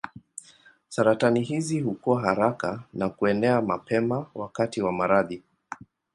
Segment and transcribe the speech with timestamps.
[0.89, 5.43] Saratani hizi hukua haraka na kuenea mapema wakati wa maradhi.